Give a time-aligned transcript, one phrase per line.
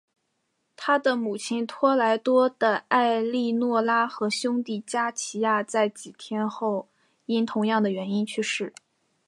[0.75, 6.89] 他的母亲托莱多的埃利诺拉和兄弟加齐亚在几天后
[7.27, 8.73] 因同样的原因去世。